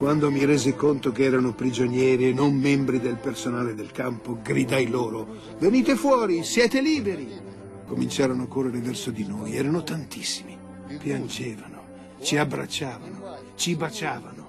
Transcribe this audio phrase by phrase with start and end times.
[0.00, 4.88] Quando mi resi conto che erano prigionieri e non membri del personale del campo, gridai
[4.88, 5.26] loro,
[5.58, 7.28] venite fuori, siete liberi.
[7.86, 10.56] Cominciarono a correre verso di noi, erano tantissimi.
[10.98, 11.82] Piangevano,
[12.22, 14.39] ci abbracciavano, ci baciavano.